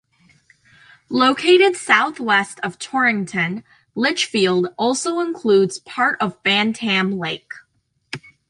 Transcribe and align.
Located 1.11 1.75
southwest 1.75 2.59
of 2.63 2.79
Torrington, 2.79 3.63
Litchfield 3.93 4.69
also 4.75 5.19
includes 5.19 5.77
part 5.77 6.19
of 6.19 6.41
Bantam 6.41 7.19
Lake. 7.19 7.51